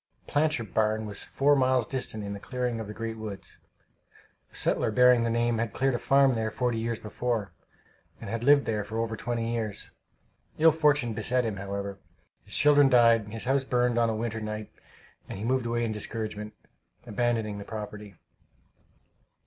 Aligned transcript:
But 0.25 0.25
the 0.25 0.31
Plancher 0.33 0.63
barn 0.63 1.05
was 1.05 1.23
four 1.23 1.55
miles 1.55 1.85
distant, 1.85 2.23
in 2.23 2.33
the 2.33 2.39
clearing 2.39 2.79
in 2.79 2.87
the 2.87 2.91
"great 2.91 3.17
woods." 3.19 3.57
A 4.51 4.55
settler 4.55 4.89
bearing 4.89 5.21
the 5.21 5.29
name 5.29 5.59
had 5.59 5.73
cleared 5.73 5.93
a 5.93 5.99
farm 5.99 6.33
there 6.33 6.49
forty 6.49 6.79
years 6.79 6.97
before, 6.97 7.53
and 8.19 8.27
had 8.27 8.43
lived 8.43 8.65
there 8.65 8.83
for 8.83 8.97
over 8.97 9.15
twenty 9.15 9.53
years. 9.53 9.91
Ill 10.57 10.71
fortune 10.71 11.13
beset 11.13 11.45
him, 11.45 11.57
however. 11.57 11.99
His 12.45 12.55
children 12.55 12.89
died, 12.89 13.27
his 13.27 13.43
house 13.43 13.63
burned 13.63 13.99
on 13.99 14.09
a 14.09 14.15
winter 14.15 14.41
night, 14.41 14.71
and 15.29 15.37
he 15.37 15.45
moved 15.45 15.67
away 15.67 15.83
in 15.85 15.91
discouragement, 15.91 16.55
abandoning 17.05 17.59
the 17.59 17.63
property. 17.63 18.15